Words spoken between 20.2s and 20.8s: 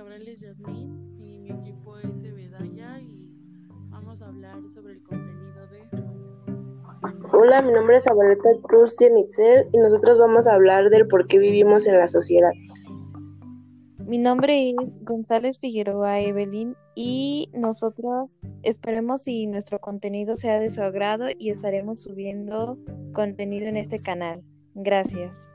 sea de su